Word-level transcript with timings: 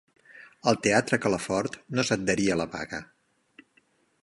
El 0.71 0.79
Teatre 0.85 1.19
Calafort 1.25 1.77
no 1.99 2.07
s'adherí 2.09 2.51
a 2.55 2.59
la 2.63 2.69
vaga. 2.75 3.05